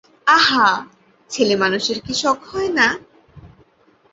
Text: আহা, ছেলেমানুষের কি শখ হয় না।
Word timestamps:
আহা, 0.27 0.67
ছেলেমানুষের 1.31 1.97
কি 2.05 2.13
শখ 2.13 2.39
হয় 2.51 2.71
না। 2.73 2.87